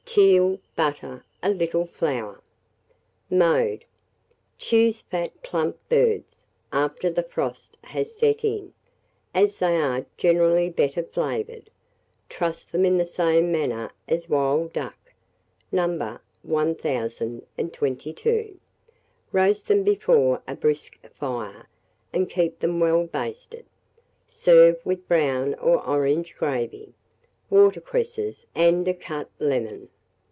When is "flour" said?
1.85-2.41